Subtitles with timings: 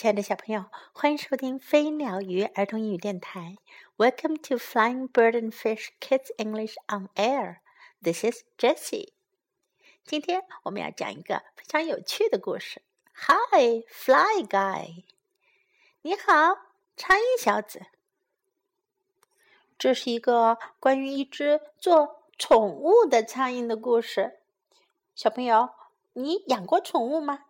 [0.00, 3.58] 亲爱的小朋友，欢迎收听飞鸟鱼儿童英语电台。
[3.98, 7.58] Welcome to Flying Bird and Fish Kids English on Air.
[8.02, 9.10] This is Jessie.
[10.06, 12.80] 今天我们要讲一个非常有趣的故事。
[13.12, 15.04] Hi, Fly Guy.
[16.00, 16.56] 你好，
[16.96, 17.82] 苍蝇小子。
[19.76, 24.38] 这是一个关于一只做宠物的苍蝇的故事。
[25.14, 25.68] 小朋友，
[26.14, 27.44] 你养过宠物吗？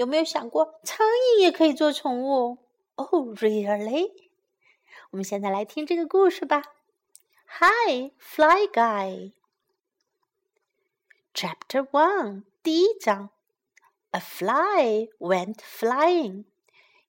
[0.00, 2.58] 有没有想过，苍蝇也可以做宠物？
[2.96, 4.12] Oh, really？
[5.10, 6.62] 我们现在来听这个故事吧。
[7.58, 9.32] Hi, Fly Guy.
[11.32, 13.30] Chapter One，第一章。
[14.12, 16.44] A fly went flying，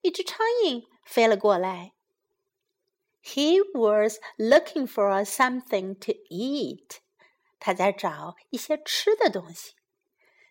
[0.01, 1.93] 一只苍蝇飞了过来。
[3.23, 6.97] He was looking for something to eat，
[7.59, 9.75] 他在找一些吃的东西。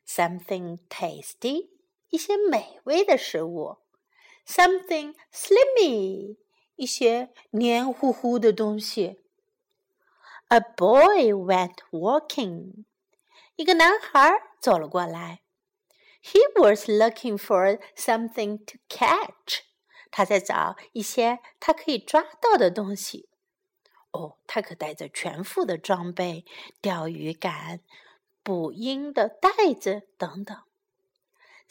[0.07, 1.69] Something tasty。
[2.12, 3.78] 一些美味的食物
[4.46, 6.38] ，something slimy，
[6.76, 9.20] 一些黏糊糊的东西。
[10.50, 12.84] A boy went walking，
[13.56, 15.42] 一个男孩走了过来。
[16.22, 19.62] He was looking for something to catch，
[20.12, 23.30] 他在找一些他可以抓到的东西。
[24.12, 26.44] 哦，他可带着全副的装备：
[26.82, 27.80] 钓鱼竿、
[28.44, 30.62] 捕鹰的袋子等等。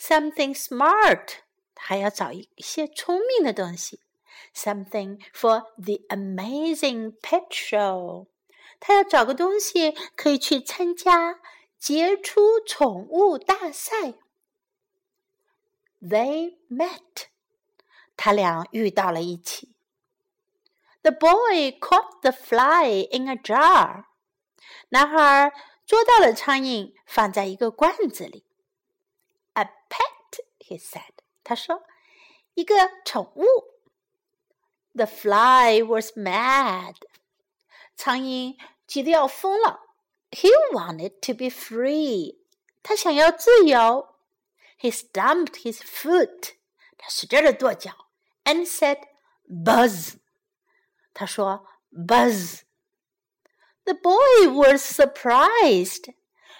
[0.01, 1.35] Something smart，
[1.77, 4.01] 还要找一些聪明的东西。
[4.55, 8.27] Something for the amazing pet show，
[8.81, 11.41] 他要找个东西可以去参加
[11.79, 14.15] 杰出宠物大赛。
[16.01, 17.27] They met，
[18.17, 19.75] 他俩遇到了一起。
[21.03, 24.05] The boy caught the fly in a jar，
[24.89, 25.53] 男孩
[25.87, 28.45] 捉到了苍蝇，放在一个罐子里。
[30.70, 31.14] a pet, he said.
[31.44, 31.84] 他说，
[32.54, 32.74] 一个
[33.06, 33.46] 宠物。
[34.94, 36.96] The fly was mad.
[37.96, 39.82] 苍蝇急得要疯了。
[40.32, 42.38] He wanted to be free.
[42.82, 44.16] 他想要自由。
[44.80, 46.54] He stamped his foot.
[46.98, 47.92] 他使劲的跺脚，
[48.44, 49.02] and said,
[49.48, 50.16] "Buzz."
[51.14, 52.62] 他说，"Buzz."
[53.84, 56.14] The boy was surprised.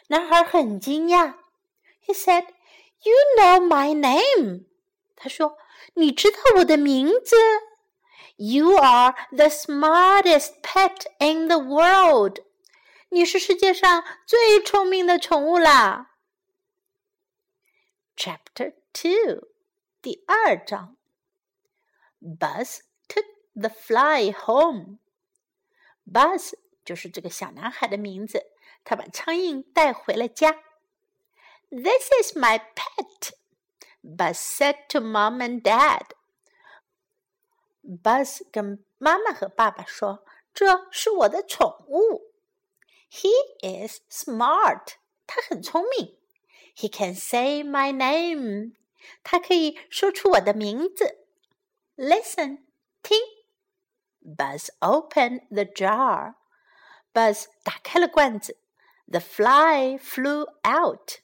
[0.08, 1.36] 男孩很惊讶。
[2.06, 2.46] He said,
[3.02, 4.66] you know my name.
[5.16, 7.36] 他说：“你知道我的名字。
[8.38, 12.40] You are the smartest pet in the world.
[13.10, 16.12] 你是世界上最聪明的宠物啦。”
[18.18, 19.50] Chapter Two，
[20.02, 20.98] 第二章。
[22.22, 25.00] Buzz took the fly home.
[26.06, 26.54] Buzz
[26.84, 28.46] 就是这个小男孩的名字，
[28.84, 30.60] 他把苍蝇带回了家。
[31.72, 33.32] this is my pet,
[34.04, 36.14] Buzz said to mom and dad.
[37.84, 42.32] Buzz 跟妈妈和爸爸说：“这是我的宠物。
[43.12, 43.30] He
[43.62, 44.96] is smart，
[45.28, 46.18] 他很聪明。
[46.76, 48.74] He can say my name，
[49.24, 51.20] 他可以说出我的名字。
[51.96, 52.66] Listen，
[53.02, 53.18] 听。
[54.22, 58.58] Buzz opened the jar。Buzz 打开了罐子。
[59.08, 61.20] The fly flew out。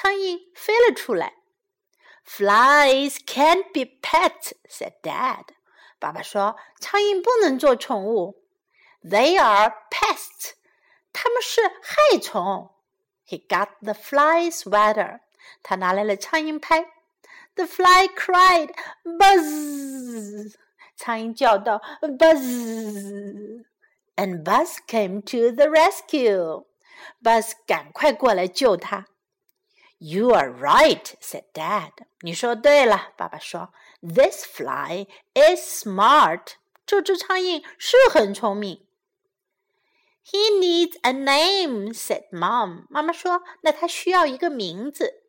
[0.00, 1.34] 苍蝇飞了出来。
[2.24, 5.46] Flies can't be pets," said Dad.
[5.98, 8.44] 爸爸说，苍蝇不能做宠物。
[9.02, 10.52] They are pests.
[11.12, 12.70] 它们是害虫。
[13.26, 15.18] He got the fly swatter.
[15.64, 16.92] 他拿来了苍蝇拍。
[17.56, 18.72] The fly cried,
[19.02, 20.54] "Buzz!"
[20.94, 23.64] 苍蝇叫道，"Buzz!"
[24.14, 26.66] And Buzz came to the rescue.
[27.20, 29.08] Buzz 赶快过来救他。
[29.97, 31.91] you are right," said Dad.
[32.21, 33.73] 你说对了，爸爸说。
[34.01, 36.55] This fly is smart.
[36.85, 38.85] 这只苍蝇是很聪明。
[40.25, 42.85] He needs a name," said Mom.
[42.89, 45.23] 妈妈说，那他需要一个名字。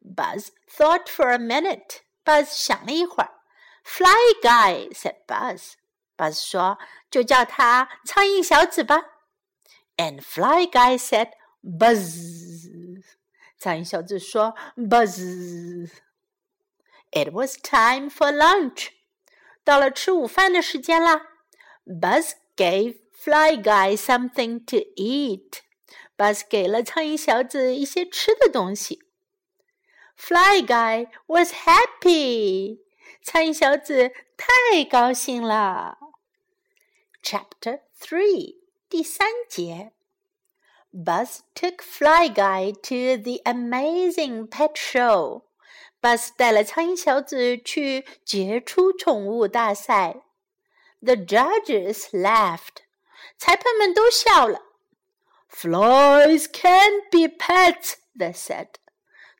[0.00, 2.00] Buzz thought for a minute.
[2.24, 3.30] Buzz 想了一会儿。
[3.84, 5.74] Fly Guy," said Buzz.
[6.16, 6.78] Buzz 说，
[7.10, 9.02] 就叫他苍蝇小子吧。
[9.96, 11.32] And Fly Guy said,
[11.62, 12.75] "Buzz."
[13.67, 15.89] 苍蝇小子说：“Buzz。”
[17.11, 18.91] It was time for lunch.
[19.65, 21.21] 到了吃午饭的时间啦。
[21.85, 25.59] Buzz gave Fly Guy something to eat.
[26.15, 29.03] Buzz 给了苍蝇小子一些吃的东西。
[30.15, 32.79] Fly Guy was happy.
[33.21, 35.97] 苍蝇小子太高兴了。
[37.21, 39.96] Chapter Three 第三节。
[40.96, 45.44] Buzz took Fly Guy to the amazing pet show.
[46.02, 50.22] Buzz 带了苍蝇小子去杰出宠物大赛。
[51.00, 52.84] The judges laughed.
[53.38, 54.60] 裁判们都笑了。
[55.48, 58.68] Flies can't be pets, they said.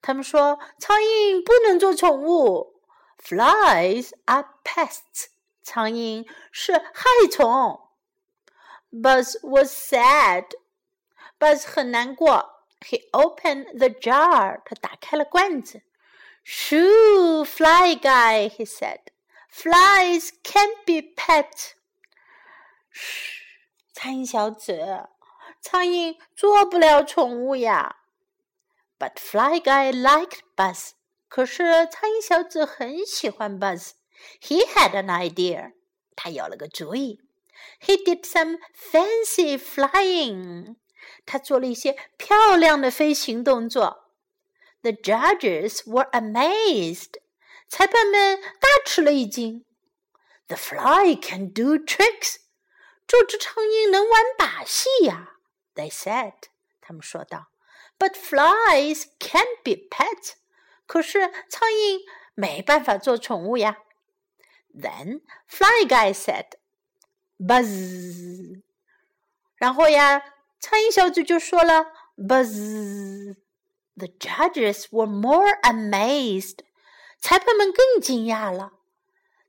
[0.00, 2.80] 他们说苍蝇不能做宠物。
[3.19, 5.26] Flies are pests.
[5.62, 7.80] 苍蝇是害虫。
[8.90, 10.46] Buzz was sad.
[11.38, 12.66] Buzz 很难过。
[12.80, 14.60] He opened the jar.
[14.64, 15.82] 他打开了罐子。
[16.44, 19.00] Shoo, fly guy, he said.
[19.52, 21.74] Flies can't be pet.
[22.90, 23.42] 嘘，
[23.92, 25.08] 苍蝇小子，
[25.60, 27.96] 苍蝇做不了宠物呀。
[28.98, 30.92] But Fly Guy liked Buzz.
[31.28, 35.72] 可是苍蝇小子很喜欢 Buzz。He had an idea.
[36.14, 37.20] 他有了个主意。
[37.80, 40.76] He did some fancy flying.
[41.26, 44.10] 他做了一些漂亮的飞行动作。
[44.82, 47.20] The judges were amazed.
[47.69, 49.64] 裁判们大吃了一惊。
[50.48, 52.36] The fly can do tricks.
[53.06, 55.36] 这只苍蝇能玩把戏呀。
[55.74, 56.34] They said.
[56.80, 57.48] 他们说道。
[57.98, 60.34] But flies can't be pets.
[60.86, 62.00] 可是苍蝇
[62.34, 63.78] 没办法做宠物呀。
[64.74, 66.54] Then Fly Guy said,
[67.38, 68.62] "Buzz."
[69.56, 70.22] 然后呀，
[70.59, 71.88] 苍蝇小组就说了
[72.18, 73.36] "Buzz."
[73.95, 76.59] The judges were more amazed.
[77.19, 78.74] 裁判们更惊讶了。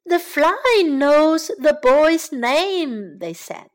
[0.04, 3.68] The fly knows the boy's name, they said.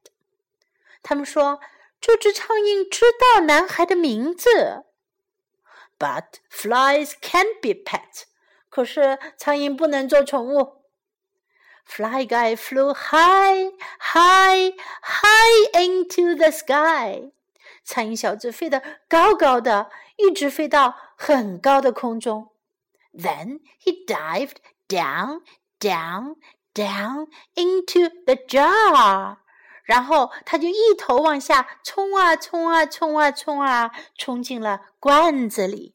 [1.03, 1.59] 他们说
[2.01, 4.83] 这只苍蝇知道男孩的名字。
[5.99, 8.23] But flies can't be pets.
[8.69, 10.82] 可是苍蝇不能做宠物。
[11.84, 17.32] Fly guy flew high, high, high into the sky.
[17.84, 22.50] 苍蝇小子飞得高高的，一直飞到很高的空中。
[23.14, 24.56] Then he dived
[24.86, 25.40] down,
[25.80, 26.36] down,
[26.74, 29.38] down into the jar.
[29.84, 35.94] 然后他就一头往下冲啊冲啊冲啊冲啊，冲进了罐子里。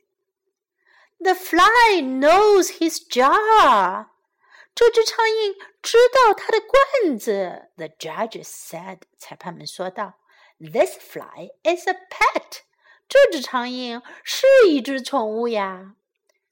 [1.19, 4.07] The fly knows his jar.
[4.78, 7.72] 这只苍蝇知道它的罐子。
[7.76, 9.00] The judges said.
[9.18, 10.20] 裁判们说道
[10.60, 12.60] ：“This fly is a pet.
[13.08, 15.96] 这只苍蝇是一只宠物呀。”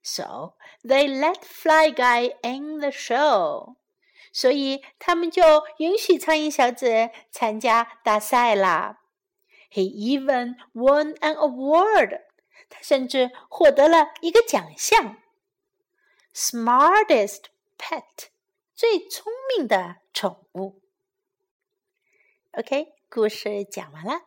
[0.03, 3.77] So they let Fly Guy in the show.
[4.33, 8.99] 所以他们就允许苍蝇小子参加大赛啦。
[9.71, 12.23] He even won an award.
[12.69, 15.19] 他甚至获得了一个奖项
[16.35, 17.45] ，Smartest
[17.79, 18.29] pet，
[18.75, 20.81] 最聪明的宠物。
[22.53, 24.23] OK，故事讲完了，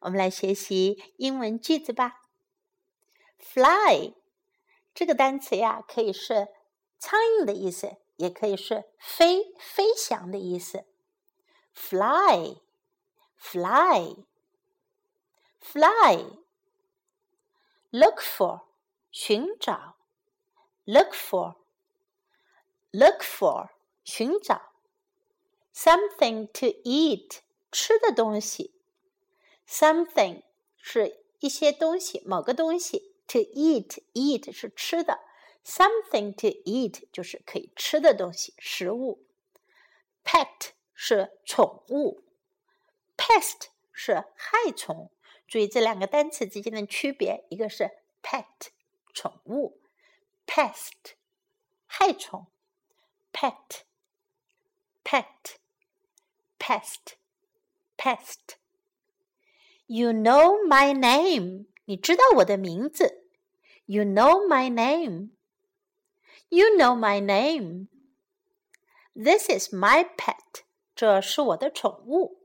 [0.00, 2.22] 我们来学习英文句子吧。
[3.38, 4.14] Fly
[4.94, 6.48] 这个单词呀，可以是
[6.98, 10.86] 苍蝇的意思，也可以是飞、飞翔的意思。
[11.74, 12.64] Fly，fly，fly。
[17.90, 18.62] look for
[19.10, 19.96] 寻找
[20.84, 21.56] ，look for
[22.94, 23.70] look for
[24.04, 24.70] 寻找
[25.74, 27.38] ，something to eat
[27.72, 28.72] 吃的东西
[29.68, 30.44] ，something
[30.76, 35.18] 是一些东西，某个东西，to eat eat 是吃的
[35.64, 39.26] ，something to eat 就是可以吃的东西，食物
[40.24, 42.22] ，pet 是宠物
[43.16, 45.10] ，pest 是害虫。
[45.48, 47.90] 注意这两个单词之间的区别，一个是
[48.22, 48.44] pet
[49.12, 49.80] 宠物
[50.46, 51.16] ，pest
[51.86, 52.46] 害虫
[53.33, 53.83] ，pet
[55.03, 55.57] pet
[56.59, 57.15] pest
[57.97, 63.23] pest。You know my name，你知道我的名字。
[63.85, 70.63] You know my name。You know my name。This is my pet，
[70.95, 72.39] 这是我的宠物。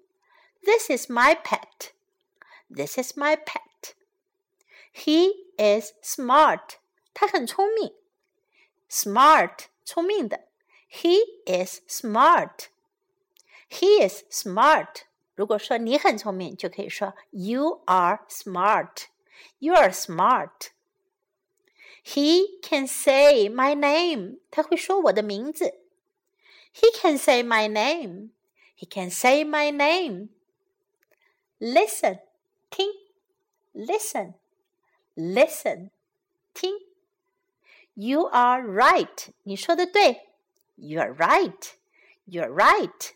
[0.63, 3.95] This is my pet。this is my pet.
[4.93, 6.77] He is smart.
[7.13, 7.95] 他很聪明。
[8.91, 10.48] Smart，聪明的。
[10.89, 12.69] He is smart.
[13.69, 15.03] He is smart.
[15.35, 19.07] 如果说你很聪明，就可以说 You are smart.
[19.59, 20.69] You are smart.
[22.05, 24.39] He can say my name.
[24.51, 25.81] 他会说我的名字。
[26.73, 28.31] He can say my name.
[28.77, 30.29] He can say my name.
[31.59, 32.21] Listen.
[32.71, 32.91] 听，
[33.73, 35.91] listen，listen，
[36.53, 36.75] 听。
[37.95, 40.28] You are right，你说的对。
[40.79, 41.77] You are right,
[42.27, 43.15] you are right.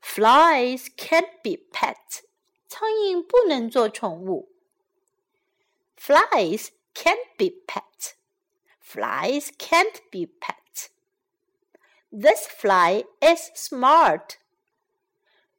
[0.00, 2.22] Flies can't be pets，
[2.68, 4.48] 苍蝇不能做宠物。
[5.96, 8.14] Flies can't be pets.
[8.80, 10.90] Flies can't be pets.
[12.12, 14.36] This fly is smart.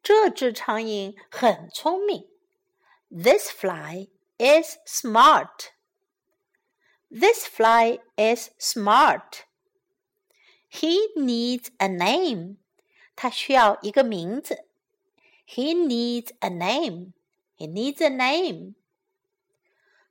[0.02, 2.26] 这只苍蝇很聪明。
[3.10, 5.72] This fly is smart.
[7.10, 9.44] This fly is smart.
[10.72, 12.56] He needs a name.
[13.16, 14.64] 他需要一个名字。
[15.46, 17.12] He needs a name.
[17.56, 18.74] He needs a name.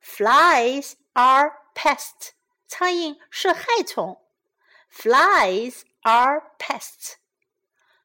[0.02, 2.32] Flies are pests.
[2.68, 4.20] 苍蝇是害虫。
[4.90, 7.18] Flies are pests.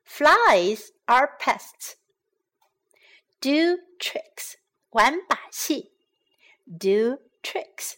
[0.05, 1.95] Flies are pests.
[3.41, 4.57] Do tricks.
[4.91, 5.93] 玩把戏。
[6.67, 7.95] Do tricks.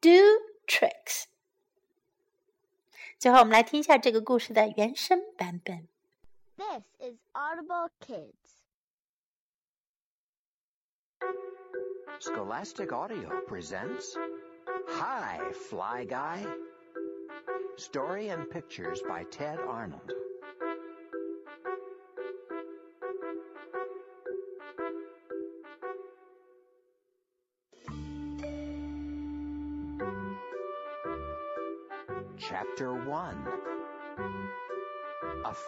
[0.00, 1.26] Do tricks.
[3.19, 5.87] 最后，我们来听一下这个故事的原声版本。
[6.55, 8.33] This is Audible Kids.
[12.19, 14.15] Scholastic Audio presents
[14.87, 16.45] Hi, Fly Guy.
[17.77, 20.13] Story and pictures by Tedd Arnold.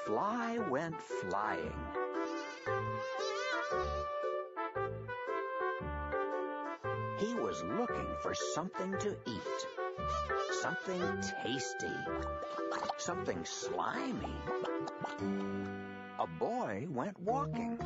[0.06, 1.74] Fly went flying.
[7.18, 9.68] He was looking for something to eat.
[10.62, 11.02] Something
[11.44, 11.88] tasty.
[12.98, 14.36] Something slimy.
[16.20, 17.78] A boy went walking.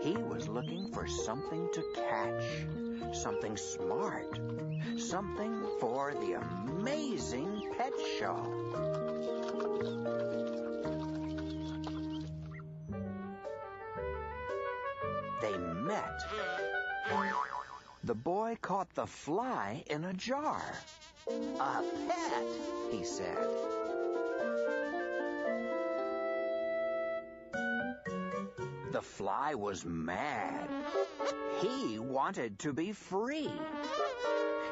[0.00, 2.85] He was looking for something to catch.
[3.12, 4.38] Something smart.
[4.96, 8.36] Something for the amazing pet show.
[15.40, 16.20] They met.
[18.04, 20.62] The boy caught the fly in a jar.
[21.28, 22.46] A pet,
[22.90, 23.36] he said.
[28.92, 30.70] The fly was mad.
[31.60, 33.50] He wanted to be free.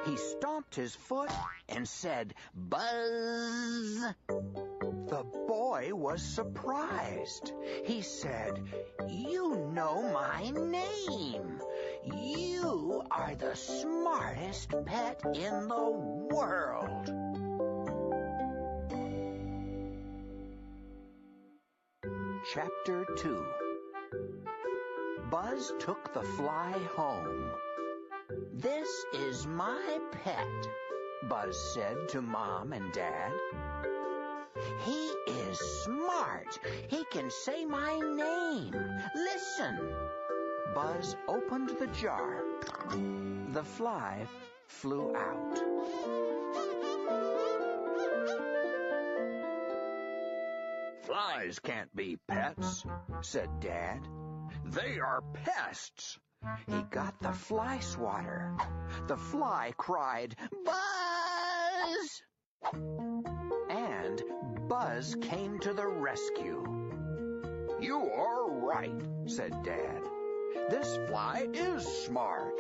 [0.04, 1.30] He stomped his foot
[1.68, 4.00] and said, Buzz!
[4.28, 7.52] The boy was surprised.
[7.84, 8.62] He said,
[9.08, 11.60] You know my name.
[12.04, 15.90] You are the smartest pet in the
[16.30, 17.10] world.
[22.52, 23.63] Chapter 2
[25.34, 27.50] Buzz took the fly home.
[28.52, 30.68] This is my pet,
[31.28, 33.32] Buzz said to Mom and Dad.
[34.84, 36.60] He is smart.
[36.86, 38.76] He can say my name.
[39.16, 39.76] Listen.
[40.72, 42.44] Buzz opened the jar.
[43.52, 44.28] The fly
[44.68, 45.58] flew out.
[51.02, 52.84] Flies can't be pets,
[53.20, 53.98] said Dad.
[54.74, 56.18] They are pests.
[56.66, 58.56] He got the fly swatter.
[59.06, 62.22] The fly cried, Buzz!
[63.70, 64.22] And
[64.68, 66.64] Buzz came to the rescue.
[67.80, 70.02] You are right, said Dad.
[70.70, 72.58] This fly is smart.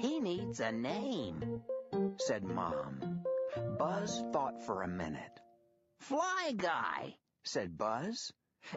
[0.00, 1.62] He needs a name,
[2.16, 3.22] said Mom.
[3.78, 5.40] Buzz thought for a minute.
[6.08, 8.30] Fly Guy, said Buzz.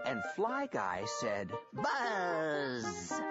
[0.06, 3.22] And Fly Guy said, Buzz!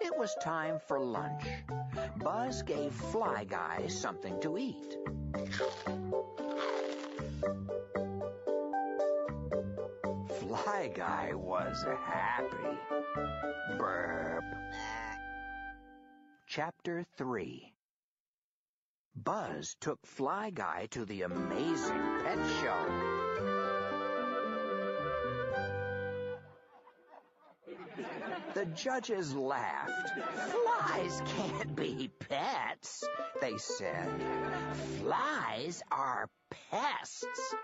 [0.00, 1.42] It was time for lunch.
[2.18, 4.96] Buzz gave Fly Guy something to eat.
[10.38, 12.78] Fly Guy was happy.
[13.78, 14.44] Burp.
[16.46, 17.71] Chapter 3
[19.14, 23.22] Buzz took Fly Guy to the amazing pet show.
[28.54, 30.10] The judges laughed.
[30.50, 33.04] Flies can't be pets,
[33.40, 34.08] they said.
[35.00, 36.28] Flies are
[36.70, 37.54] pests.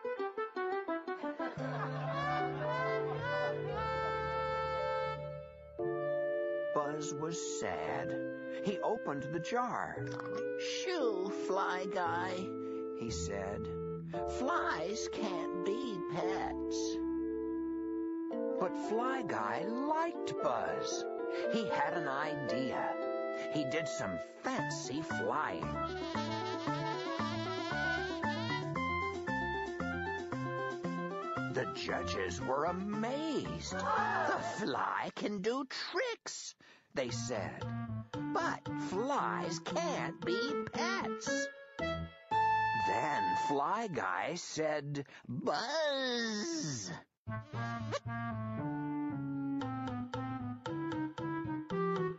[6.75, 8.38] Buzz was sad.
[8.69, 9.97] He opened the jar.
[10.61, 12.35] Shoo, Fly Guy,
[13.01, 13.67] he said.
[14.37, 16.99] Flies can't be pets.
[18.61, 21.03] But Fly Guy liked Buzz.
[21.51, 22.93] He had an idea.
[23.55, 25.67] He did some fancy flying.
[31.55, 33.73] The judges were amazed.
[33.73, 36.55] The fly can do tricks,
[36.95, 37.65] they said.
[38.33, 40.39] But flies can't be
[40.73, 41.49] pets.
[41.79, 46.91] Then Fly Guy said, Buzz.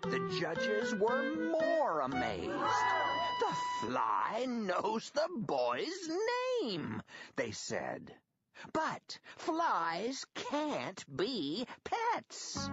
[0.04, 2.50] The judges were more amazed.
[2.50, 6.10] The fly knows the boy's
[6.62, 7.02] name,
[7.36, 8.14] they said.
[8.74, 12.70] But flies can't be pets.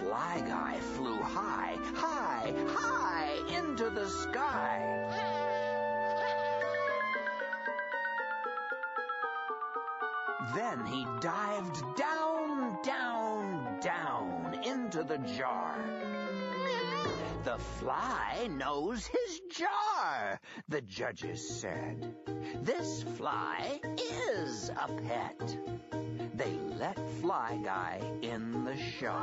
[0.00, 4.80] Fly Guy flew high, high, high into the sky.
[10.54, 15.76] Then he dived down, down, down into the jar.
[17.44, 19.68] The fly knows his jar,
[20.68, 22.14] the judges said.
[22.62, 25.56] This fly is a pet.
[26.34, 29.16] They let Fly Guy in the show.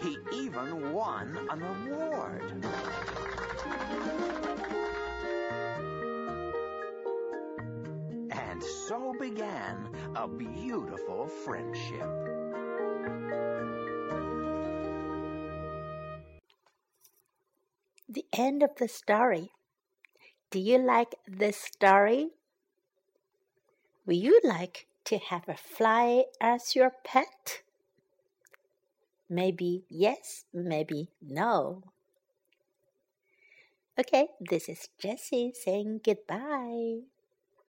[0.00, 2.64] He even won an award.
[8.30, 12.35] And so began a beautiful friendship.
[18.08, 19.50] The end of the story.
[20.50, 22.30] Do you like this story?
[24.06, 27.62] Would you like to have a fly as your pet?
[29.28, 31.82] Maybe yes, maybe no.
[33.98, 37.00] Okay, this is Jessie saying goodbye.